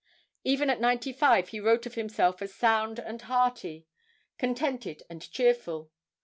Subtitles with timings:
[0.43, 3.85] Even at ninety five he wrote of himself as "sound and hearty,
[4.39, 5.91] contented and cheerful."